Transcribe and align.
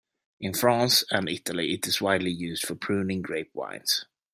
In 0.39 0.55
France 0.55 1.03
and 1.11 1.29
Italy 1.29 1.75
it 1.75 1.85
is 1.85 2.01
widely 2.01 2.31
used 2.31 2.65
for 2.65 2.73
pruning 2.73 3.21
grape 3.21 3.53
vines. 3.53 4.05